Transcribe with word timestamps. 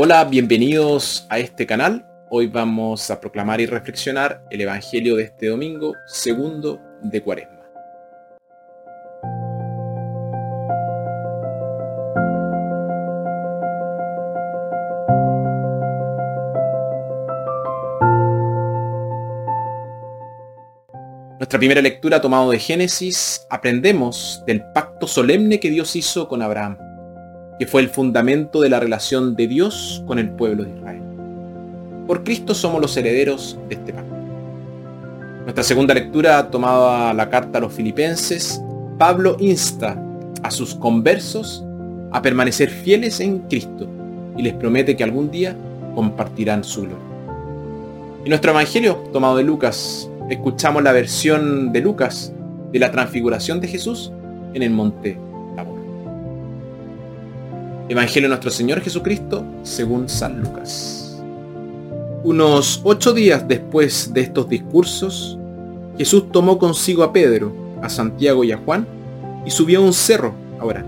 Hola, 0.00 0.22
bienvenidos 0.26 1.26
a 1.28 1.40
este 1.40 1.66
canal. 1.66 2.06
Hoy 2.30 2.46
vamos 2.46 3.10
a 3.10 3.18
proclamar 3.18 3.60
y 3.60 3.66
reflexionar 3.66 4.44
el 4.48 4.60
Evangelio 4.60 5.16
de 5.16 5.24
este 5.24 5.48
domingo, 5.48 5.92
segundo 6.06 6.80
de 7.02 7.20
Cuaresma. 7.20 7.58
Nuestra 21.38 21.58
primera 21.58 21.82
lectura 21.82 22.20
tomado 22.20 22.52
de 22.52 22.60
Génesis, 22.60 23.44
aprendemos 23.50 24.44
del 24.46 24.62
pacto 24.72 25.08
solemne 25.08 25.58
que 25.58 25.70
Dios 25.70 25.96
hizo 25.96 26.28
con 26.28 26.40
Abraham, 26.42 26.87
que 27.58 27.66
fue 27.66 27.82
el 27.82 27.88
fundamento 27.88 28.60
de 28.60 28.68
la 28.68 28.80
relación 28.80 29.34
de 29.34 29.48
Dios 29.48 30.02
con 30.06 30.18
el 30.18 30.30
pueblo 30.30 30.64
de 30.64 30.70
Israel. 30.70 31.02
Por 32.06 32.24
Cristo 32.24 32.54
somos 32.54 32.80
los 32.80 32.96
herederos 32.96 33.58
de 33.68 33.74
este 33.74 33.92
pacto. 33.92 34.14
Nuestra 35.42 35.64
segunda 35.64 35.94
lectura, 35.94 36.50
tomada 36.50 37.12
la 37.14 37.28
carta 37.30 37.58
a 37.58 37.60
los 37.60 37.72
filipenses, 37.72 38.62
Pablo 38.98 39.36
insta 39.40 40.00
a 40.42 40.50
sus 40.50 40.74
conversos 40.74 41.64
a 42.12 42.22
permanecer 42.22 42.70
fieles 42.70 43.20
en 43.20 43.38
Cristo 43.40 43.86
y 44.36 44.42
les 44.42 44.54
promete 44.54 44.96
que 44.96 45.04
algún 45.04 45.30
día 45.30 45.56
compartirán 45.94 46.64
su 46.64 46.82
gloria. 46.82 46.98
Y 48.24 48.28
nuestro 48.28 48.50
Evangelio, 48.52 48.94
tomado 49.12 49.36
de 49.36 49.42
Lucas, 49.42 50.08
escuchamos 50.30 50.82
la 50.82 50.92
versión 50.92 51.72
de 51.72 51.80
Lucas 51.80 52.32
de 52.72 52.78
la 52.78 52.90
transfiguración 52.90 53.60
de 53.60 53.68
Jesús 53.68 54.12
en 54.54 54.62
el 54.62 54.70
monte. 54.70 55.18
Evangelio 57.88 58.26
de 58.26 58.28
nuestro 58.28 58.50
Señor 58.50 58.80
Jesucristo 58.80 59.44
según 59.62 60.08
San 60.08 60.40
Lucas. 60.40 61.20
Unos 62.22 62.80
ocho 62.84 63.12
días 63.12 63.46
después 63.48 64.12
de 64.12 64.20
estos 64.20 64.48
discursos, 64.48 65.38
Jesús 65.96 66.30
tomó 66.30 66.58
consigo 66.58 67.02
a 67.02 67.12
Pedro, 67.12 67.52
a 67.82 67.88
Santiago 67.88 68.44
y 68.44 68.52
a 68.52 68.58
Juan 68.58 68.86
y 69.46 69.50
subió 69.50 69.78
a 69.78 69.82
un 69.82 69.92
cerro 69.92 70.34
a 70.60 70.64
orar. 70.64 70.84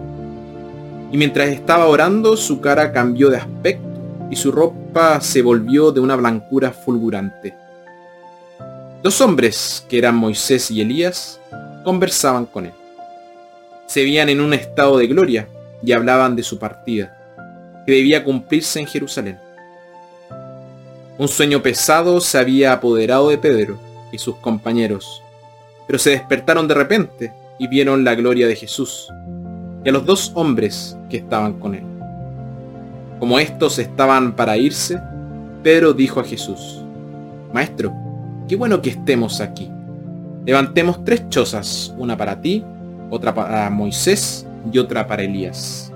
Y 1.11 1.17
mientras 1.17 1.49
estaba 1.49 1.87
orando, 1.87 2.37
su 2.37 2.61
cara 2.61 2.93
cambió 2.93 3.31
de 3.31 3.39
aspecto 3.39 3.89
y 4.31 4.37
su 4.37 4.53
ropa 4.53 5.21
se 5.21 5.43
volvió 5.43 5.93
de 5.93 6.01
una 6.01 6.17
blancura 6.17 6.71
fulgurante 6.71 7.55
Dos 9.03 9.23
hombres, 9.23 9.87
que 9.89 9.97
eran 9.97 10.15
Moisés 10.15 10.71
y 10.71 10.83
Elías, 10.83 11.41
conversaban 11.85 12.45
con 12.45 12.67
él. 12.67 12.73
Se 13.87 14.03
veían 14.03 14.29
en 14.29 14.43
un 14.43 14.53
estado 14.53 14.99
de 14.99 15.07
gloria 15.07 15.49
y 15.83 15.93
hablaban 15.93 16.37
de 16.37 16.43
su 16.43 16.59
partida, 16.59 17.17
que 17.87 17.93
debía 17.93 18.25
cumplirse 18.25 18.81
en 18.81 18.87
Jerusalén. 18.87 19.39
Un 21.19 21.29
sueño 21.29 21.63
pesado 21.63 22.21
se 22.21 22.39
había 22.39 22.73
apoderado 22.73 23.29
de 23.29 23.39
Pedro 23.39 23.79
y 24.13 24.19
sus 24.19 24.37
compañeros, 24.37 25.23
pero 25.87 25.99
se 25.99 26.11
despertaron 26.11 26.67
de 26.67 26.75
repente 26.75 27.33
y 27.59 27.69
vieron 27.69 28.05
la 28.05 28.15
gloria 28.15 28.47
de 28.47 28.57
Jesús 28.57 29.09
y 29.85 29.89
a 29.89 29.93
los 29.93 30.05
dos 30.05 30.33
hombres 30.35 30.97
que 31.09 31.19
estaban 31.19 31.55
con 31.59 31.75
él. 31.75 31.85
Como 33.19 33.39
estos 33.39 33.79
estaban 33.79 34.35
para 34.35 34.57
irse, 34.57 35.01
Pedro 35.63 35.93
dijo 35.93 36.21
a 36.21 36.25
Jesús, 36.25 36.83
Maestro, 37.53 37.93
qué 38.49 38.57
bueno 38.57 38.81
que 38.81 38.91
estemos 38.91 39.41
aquí. 39.41 39.71
Levantemos 40.47 41.05
tres 41.05 41.29
chozas, 41.29 41.95
una 41.99 42.17
para 42.17 42.41
ti, 42.41 42.65
otra 43.11 43.35
para 43.35 43.69
Moisés 43.69 44.47
y 44.73 44.79
otra 44.79 45.07
para 45.07 45.23
Elías. 45.23 45.93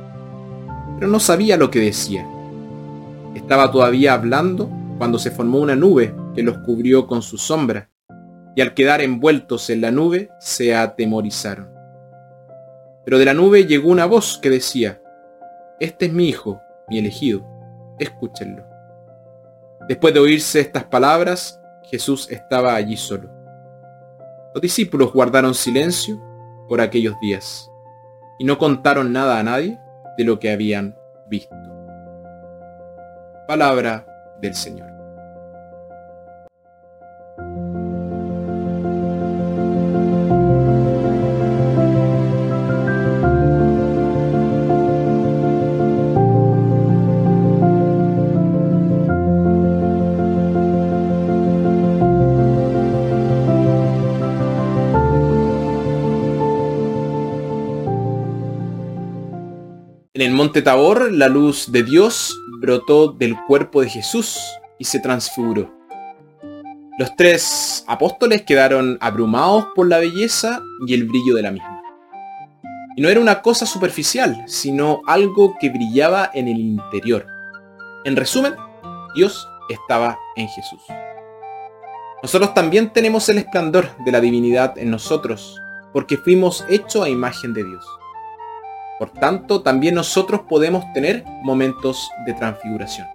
Pero 0.99 1.11
no 1.11 1.21
sabía 1.21 1.57
lo 1.57 1.71
que 1.71 1.81
decía. 1.81 2.27
Estaba 3.35 3.71
todavía 3.71 4.15
hablando 4.15 4.71
cuando 4.99 5.19
se 5.19 5.31
formó 5.31 5.59
una 5.59 5.77
nube 5.77 6.15
que 6.35 6.43
los 6.43 6.59
cubrió 6.59 7.07
con 7.07 7.23
su 7.23 7.37
sombra, 7.37 7.91
y 8.57 8.61
al 8.61 8.75
quedar 8.75 9.01
envueltos 9.01 9.69
en 9.71 9.81
la 9.81 9.91
nube 9.91 10.31
se 10.39 10.75
atemorizaron. 10.75 11.69
Pero 13.05 13.19
de 13.19 13.25
la 13.25 13.35
nube 13.35 13.67
llegó 13.67 13.91
una 13.91 14.07
voz 14.07 14.39
que 14.41 14.51
decía, 14.51 15.03
Este 15.81 16.07
es 16.07 16.13
mi 16.13 16.29
hijo, 16.29 16.61
mi 16.89 16.99
elegido, 16.99 17.45
escúchenlo. 17.99 18.65
Después 19.89 20.15
de 20.15 20.21
oírse 20.21 20.61
estas 20.61 20.85
palabras, 20.85 21.61
Jesús 21.91 22.31
estaba 22.31 22.75
allí 22.75 22.97
solo. 22.97 23.29
Los 24.55 24.63
discípulos 24.63 25.13
guardaron 25.13 25.55
silencio 25.55 26.23
por 26.69 26.81
aquellos 26.81 27.15
días 27.21 27.69
y 28.39 28.45
no 28.45 28.59
contaron 28.59 29.13
nada 29.13 29.39
a 29.39 29.43
nadie 29.43 29.79
de 30.17 30.25
lo 30.25 30.39
que 30.39 30.51
habían 30.51 30.97
visto. 31.27 31.55
Palabra 33.47 34.07
del 34.41 34.55
Señor. 34.55 34.94
En 60.17 60.23
el 60.23 60.31
monte 60.31 60.63
Tabor, 60.63 61.11
la 61.11 61.27
luz 61.27 61.73
de 61.73 61.83
Dios 61.83 62.39
brotó 62.61 63.09
del 63.09 63.35
cuerpo 63.49 63.81
de 63.81 63.89
Jesús 63.89 64.39
y 64.79 64.85
se 64.85 65.01
transfiguró. 65.01 65.75
Los 67.01 67.17
tres 67.17 67.85
apóstoles 67.89 68.43
quedaron 68.43 68.97
abrumados 69.01 69.67
por 69.75 69.89
la 69.89 69.99
belleza 69.99 70.63
y 70.87 70.95
el 70.95 71.09
brillo 71.09 71.35
de 71.35 71.43
la 71.43 71.51
misma. 71.51 71.83
Y 72.97 73.03
no 73.03 73.09
era 73.09 73.19
una 73.19 73.43
cosa 73.43 73.67
superficial, 73.67 74.45
sino 74.47 75.03
algo 75.09 75.57
que 75.59 75.71
brillaba 75.71 76.31
en 76.33 76.47
el 76.47 76.61
interior. 76.61 77.27
En 78.05 78.15
resumen, 78.15 78.55
Dios 79.17 79.49
estaba 79.69 80.17
en 80.37 80.47
Jesús. 80.47 80.81
Nosotros 82.23 82.55
también 82.55 82.93
tenemos 82.93 83.29
el 83.31 83.39
esplendor 83.39 83.91
de 84.05 84.13
la 84.13 84.21
divinidad 84.21 84.79
en 84.79 84.93
nosotros, 84.93 85.61
porque 85.93 86.19
fuimos 86.19 86.65
hechos 86.69 87.05
a 87.05 87.09
imagen 87.09 87.53
de 87.53 87.65
Dios. 87.65 87.85
Por 89.05 89.13
tanto, 89.13 89.61
también 89.61 89.97
nosotros 89.97 90.41
podemos 90.49 90.91
tener 90.95 91.25
momentos 91.43 92.09
de 92.25 92.33
transfiguración. 92.33 93.07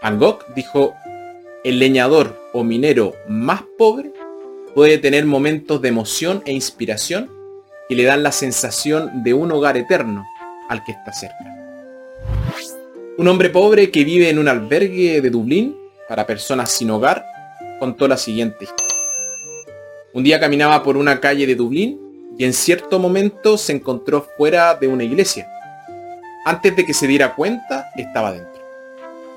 Van 0.00 0.16
Gogh 0.16 0.44
dijo, 0.54 0.94
el 1.64 1.80
leñador 1.80 2.40
o 2.52 2.62
minero 2.62 3.14
más 3.26 3.64
pobre 3.76 4.12
puede 4.72 4.98
tener 4.98 5.26
momentos 5.26 5.82
de 5.82 5.88
emoción 5.88 6.40
e 6.46 6.52
inspiración 6.52 7.28
que 7.88 7.96
le 7.96 8.04
dan 8.04 8.22
la 8.22 8.30
sensación 8.30 9.24
de 9.24 9.34
un 9.34 9.50
hogar 9.50 9.76
eterno 9.76 10.24
al 10.68 10.84
que 10.84 10.92
está 10.92 11.12
cerca. 11.12 11.44
Un 13.18 13.26
hombre 13.26 13.50
pobre 13.50 13.90
que 13.90 14.04
vive 14.04 14.30
en 14.30 14.38
un 14.38 14.46
albergue 14.46 15.20
de 15.20 15.30
Dublín 15.30 15.76
para 16.08 16.28
personas 16.28 16.70
sin 16.70 16.90
hogar 16.90 17.26
contó 17.80 18.06
la 18.06 18.16
siguiente 18.16 18.66
historia. 18.66 18.94
Un 20.12 20.22
día 20.22 20.38
caminaba 20.38 20.84
por 20.84 20.96
una 20.96 21.18
calle 21.18 21.44
de 21.44 21.56
Dublín 21.56 22.09
y 22.40 22.46
en 22.46 22.54
cierto 22.54 22.98
momento 22.98 23.58
se 23.58 23.72
encontró 23.72 24.26
fuera 24.38 24.74
de 24.74 24.88
una 24.88 25.04
iglesia. 25.04 25.46
Antes 26.46 26.74
de 26.74 26.86
que 26.86 26.94
se 26.94 27.06
diera 27.06 27.34
cuenta, 27.34 27.90
estaba 27.96 28.32
dentro. 28.32 28.62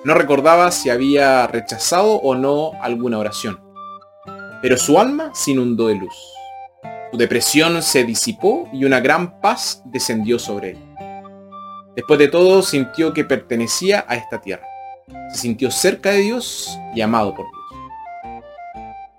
No 0.05 0.13
recordaba 0.13 0.71
si 0.71 0.89
había 0.89 1.45
rechazado 1.47 2.13
o 2.13 2.33
no 2.33 2.71
alguna 2.81 3.19
oración, 3.19 3.59
pero 4.61 4.77
su 4.77 4.97
alma 4.97 5.31
se 5.33 5.51
inundó 5.51 5.87
de 5.87 5.95
luz. 5.95 6.15
Su 7.11 7.17
depresión 7.17 7.83
se 7.83 8.05
disipó 8.05 8.69
y 8.71 8.85
una 8.85 9.01
gran 9.01 9.41
paz 9.41 9.83
descendió 9.83 10.39
sobre 10.39 10.69
él. 10.69 10.77
Después 11.97 12.17
de 12.17 12.29
todo, 12.29 12.61
sintió 12.61 13.11
que 13.11 13.25
pertenecía 13.25 14.05
a 14.07 14.15
esta 14.15 14.39
tierra. 14.39 14.65
Se 15.33 15.39
sintió 15.39 15.71
cerca 15.71 16.11
de 16.11 16.19
Dios 16.19 16.69
y 16.95 17.01
amado 17.01 17.35
por 17.35 17.45
Dios. 17.51 17.62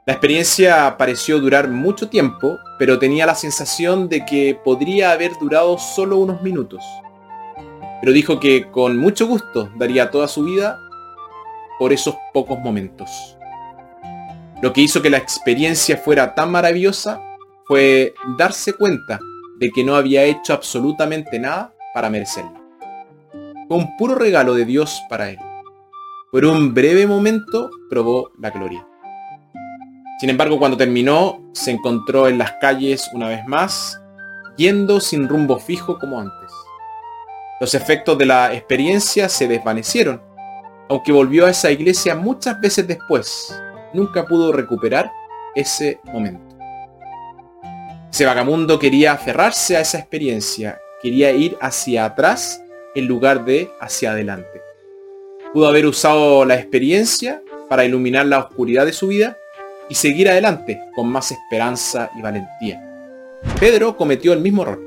La 0.07 0.13
experiencia 0.13 0.99
pareció 0.99 1.41
durar 1.41 1.69
mucho 1.69 2.11
tiempo, 2.11 2.59
pero 2.79 2.99
tenía 2.99 3.25
la 3.25 3.35
sensación 3.35 4.11
de 4.11 4.27
que 4.27 4.55
podría 4.63 5.13
haber 5.13 5.33
durado 5.41 5.79
solo 5.79 6.19
unos 6.19 6.43
minutos. 6.43 6.85
Pero 8.03 8.13
dijo 8.13 8.39
que 8.39 8.71
con 8.71 8.99
mucho 8.99 9.27
gusto 9.27 9.71
daría 9.77 10.11
toda 10.11 10.29
su 10.29 10.45
vida 10.45 10.79
por 11.79 11.95
esos 11.95 12.15
pocos 12.35 12.59
momentos. 12.59 13.39
Lo 14.61 14.75
que 14.75 14.83
hizo 14.83 15.01
que 15.01 15.09
la 15.09 15.17
experiencia 15.17 15.97
fuera 15.97 16.35
tan 16.35 16.51
maravillosa 16.51 17.23
fue 17.67 18.13
darse 18.37 18.75
cuenta 18.75 19.19
de 19.59 19.71
que 19.71 19.85
no 19.85 19.97
había 19.97 20.25
hecho 20.25 20.53
absolutamente 20.53 21.39
nada 21.39 21.73
para 21.95 22.11
merecerlo. 22.11 22.61
Fue 23.69 23.79
un 23.79 23.97
puro 23.97 24.17
regalo 24.17 24.53
de 24.53 24.67
Dios 24.67 25.01
para 25.09 25.31
él. 25.31 25.39
Por 26.31 26.45
un 26.45 26.75
breve 26.75 27.07
momento 27.07 27.71
probó 27.89 28.33
la 28.39 28.51
gloria. 28.51 28.87
Sin 30.25 30.31
embargo, 30.31 30.59
cuando 30.59 30.79
terminó, 30.79 31.45
se 31.53 31.71
encontró 31.71 32.29
en 32.29 32.39
las 32.39 32.53
calles 32.53 33.11
una 33.13 33.29
vez 33.29 33.47
más, 33.47 34.01
yendo 34.57 34.99
sin 34.99 35.29
rumbo 35.29 35.59
fijo 35.59 35.99
como 35.99 36.19
antes. 36.19 36.51
Los 37.61 37.75
efectos 37.75 38.17
de 38.17 38.25
la 38.25 38.55
experiencia 38.55 39.29
se 39.29 39.47
desvanecieron, 39.47 40.23
aunque 40.89 41.13
volvió 41.13 41.45
a 41.45 41.51
esa 41.51 41.71
iglesia 41.71 42.15
muchas 42.15 42.59
veces 42.59 42.89
después. 42.89 43.55
Nunca 43.93 44.25
pudo 44.25 44.51
recuperar 44.51 45.13
ese 45.55 46.01
momento. 46.05 46.57
Ese 48.11 48.25
vagamundo 48.25 48.79
quería 48.79 49.13
aferrarse 49.13 49.77
a 49.77 49.81
esa 49.81 49.99
experiencia, 49.99 50.81
quería 51.03 51.33
ir 51.33 51.59
hacia 51.61 52.07
atrás 52.07 52.65
en 52.95 53.07
lugar 53.07 53.45
de 53.45 53.71
hacia 53.79 54.13
adelante. 54.13 54.63
Pudo 55.53 55.69
haber 55.69 55.85
usado 55.85 56.47
la 56.47 56.55
experiencia 56.55 57.43
para 57.69 57.85
iluminar 57.85 58.25
la 58.25 58.39
oscuridad 58.39 58.87
de 58.87 58.95
su 58.95 59.09
vida 59.09 59.37
y 59.89 59.95
seguir 59.95 60.29
adelante 60.29 60.81
con 60.95 61.09
más 61.09 61.31
esperanza 61.31 62.11
y 62.17 62.23
valentía. 62.23 62.83
Pedro 63.61 63.97
cometió 63.97 64.33
el 64.33 64.41
mismo 64.41 64.63
error. 64.63 64.81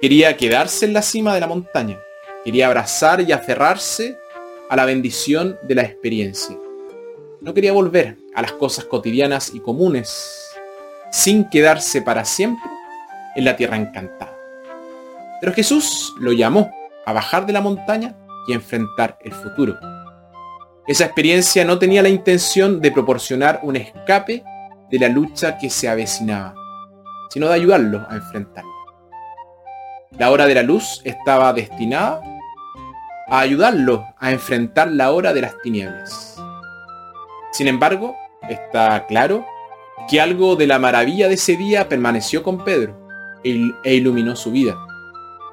Quería 0.00 0.36
quedarse 0.36 0.86
en 0.86 0.92
la 0.92 1.02
cima 1.02 1.34
de 1.34 1.40
la 1.40 1.46
montaña. 1.46 1.98
Quería 2.44 2.66
abrazar 2.66 3.20
y 3.20 3.32
aferrarse 3.32 4.16
a 4.68 4.76
la 4.76 4.84
bendición 4.84 5.58
de 5.62 5.74
la 5.74 5.82
experiencia. 5.82 6.56
No 7.40 7.54
quería 7.54 7.72
volver 7.72 8.16
a 8.34 8.42
las 8.42 8.52
cosas 8.52 8.84
cotidianas 8.84 9.54
y 9.54 9.60
comunes 9.60 10.46
sin 11.12 11.48
quedarse 11.48 12.02
para 12.02 12.24
siempre 12.24 12.70
en 13.36 13.44
la 13.44 13.56
tierra 13.56 13.76
encantada. 13.76 14.36
Pero 15.40 15.52
Jesús 15.52 16.14
lo 16.18 16.32
llamó 16.32 16.70
a 17.04 17.12
bajar 17.12 17.46
de 17.46 17.52
la 17.52 17.60
montaña 17.60 18.16
y 18.48 18.52
enfrentar 18.52 19.18
el 19.22 19.32
futuro. 19.32 19.78
Esa 20.86 21.04
experiencia 21.04 21.64
no 21.64 21.78
tenía 21.78 22.02
la 22.02 22.08
intención 22.08 22.80
de 22.80 22.92
proporcionar 22.92 23.60
un 23.64 23.74
escape 23.74 24.44
de 24.88 24.98
la 24.98 25.08
lucha 25.08 25.58
que 25.58 25.68
se 25.68 25.88
avecinaba, 25.88 26.54
sino 27.30 27.48
de 27.48 27.54
ayudarlo 27.54 28.06
a 28.08 28.14
enfrentarla. 28.14 28.70
La 30.12 30.30
hora 30.30 30.46
de 30.46 30.54
la 30.54 30.62
luz 30.62 31.02
estaba 31.04 31.52
destinada 31.52 32.20
a 33.28 33.40
ayudarlo 33.40 34.04
a 34.18 34.30
enfrentar 34.30 34.88
la 34.92 35.10
hora 35.10 35.32
de 35.32 35.40
las 35.40 35.60
tinieblas. 35.60 36.40
Sin 37.50 37.66
embargo, 37.66 38.16
está 38.48 39.06
claro 39.06 39.44
que 40.08 40.20
algo 40.20 40.54
de 40.54 40.68
la 40.68 40.78
maravilla 40.78 41.26
de 41.26 41.34
ese 41.34 41.56
día 41.56 41.88
permaneció 41.88 42.44
con 42.44 42.64
Pedro 42.64 42.96
e 43.42 43.94
iluminó 43.94 44.36
su 44.36 44.52
vida. 44.52 44.76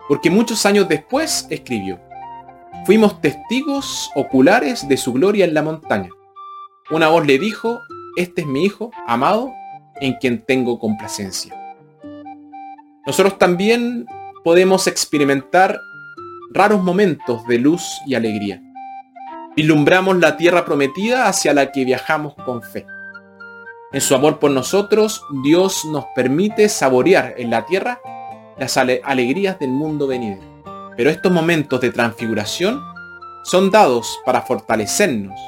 Porque 0.07 0.29
muchos 0.29 0.65
años 0.65 0.87
después 0.87 1.47
escribió, 1.49 1.99
Fuimos 2.85 3.21
testigos 3.21 4.11
oculares 4.13 4.85
de 4.89 4.97
su 4.97 5.13
gloria 5.13 5.45
en 5.45 5.53
la 5.53 5.61
montaña. 5.61 6.09
Una 6.91 7.07
voz 7.07 7.25
le 7.25 7.39
dijo, 7.39 7.79
este 8.17 8.41
es 8.41 8.47
mi 8.47 8.65
hijo 8.65 8.91
amado 9.07 9.53
en 10.01 10.15
quien 10.15 10.43
tengo 10.45 10.79
complacencia. 10.79 11.55
Nosotros 13.05 13.37
también 13.37 14.05
podemos 14.43 14.87
experimentar 14.87 15.79
raros 16.51 16.83
momentos 16.83 17.47
de 17.47 17.57
luz 17.57 18.01
y 18.05 18.15
alegría. 18.15 18.61
Vislumbramos 19.55 20.17
la 20.17 20.35
tierra 20.35 20.65
prometida 20.65 21.29
hacia 21.29 21.53
la 21.53 21.71
que 21.71 21.85
viajamos 21.85 22.35
con 22.35 22.61
fe. 22.61 22.85
En 23.93 24.01
su 24.01 24.13
amor 24.13 24.39
por 24.39 24.51
nosotros, 24.51 25.23
Dios 25.41 25.85
nos 25.85 26.03
permite 26.15 26.67
saborear 26.67 27.35
en 27.37 27.49
la 27.49 27.65
tierra 27.65 28.01
las 28.57 28.75
alegrías 28.75 29.57
del 29.57 29.69
mundo 29.69 30.05
venidero. 30.05 30.52
Pero 30.95 31.09
estos 31.09 31.31
momentos 31.31 31.81
de 31.81 31.91
transfiguración 31.91 32.81
son 33.43 33.71
dados 33.71 34.19
para 34.25 34.41
fortalecernos 34.41 35.39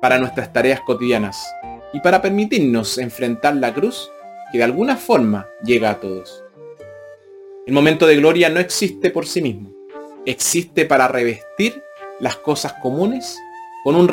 para 0.00 0.18
nuestras 0.18 0.52
tareas 0.52 0.80
cotidianas 0.82 1.52
y 1.92 1.98
para 1.98 2.22
permitirnos 2.22 2.98
enfrentar 2.98 3.56
la 3.56 3.74
cruz 3.74 4.08
que 4.52 4.58
de 4.58 4.64
alguna 4.64 4.96
forma 4.96 5.48
llega 5.64 5.90
a 5.90 5.98
todos. 5.98 6.44
El 7.66 7.72
momento 7.74 8.06
de 8.06 8.14
gloria 8.14 8.48
no 8.48 8.60
existe 8.60 9.10
por 9.10 9.26
sí 9.26 9.42
mismo, 9.42 9.72
existe 10.24 10.84
para 10.84 11.08
revestir 11.08 11.82
las 12.20 12.36
cosas 12.36 12.74
comunes 12.74 13.36
con 13.82 13.96
un, 13.96 14.08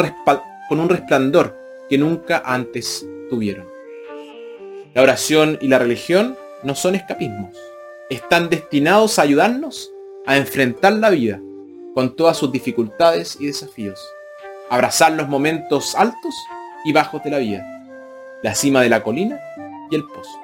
con 0.68 0.80
un 0.80 0.90
resplandor 0.90 1.56
que 1.88 2.00
nunca 2.00 2.42
antes 2.44 3.06
tuvieron. 3.30 3.68
La 4.96 5.04
oración 5.04 5.60
y 5.62 5.68
la 5.68 5.78
religión 5.78 6.36
no 6.64 6.74
son 6.74 6.96
escapismos, 6.96 7.56
están 8.10 8.50
destinados 8.50 9.20
a 9.20 9.22
ayudarnos 9.22 9.93
a 10.26 10.38
enfrentar 10.38 10.94
la 10.94 11.10
vida 11.10 11.40
con 11.94 12.16
todas 12.16 12.38
sus 12.38 12.52
dificultades 12.52 13.38
y 13.40 13.48
desafíos, 13.48 14.00
abrazar 14.70 15.12
los 15.14 15.28
momentos 15.28 15.96
altos 15.96 16.34
y 16.86 16.94
bajos 16.94 17.24
de 17.24 17.30
la 17.30 17.38
vida, 17.38 17.66
la 18.42 18.56
cima 18.56 18.82
de 18.82 18.90
la 18.90 19.04
colina 19.04 19.40
y 19.92 19.96
el 19.96 20.04
pozo. 20.06 20.43